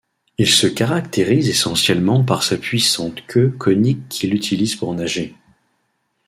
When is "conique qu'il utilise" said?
3.51-4.75